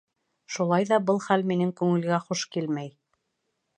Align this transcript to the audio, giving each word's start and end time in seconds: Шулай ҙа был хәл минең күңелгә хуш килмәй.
Шулай 0.53 0.87
ҙа 0.91 0.97
был 1.09 1.21
хәл 1.27 1.45
минең 1.51 1.73
күңелгә 1.81 2.21
хуш 2.25 2.47
килмәй. 2.57 2.91